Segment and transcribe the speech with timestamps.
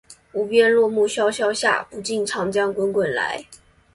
[0.31, 3.45] 无边落木萧萧下，不尽长江滚滚来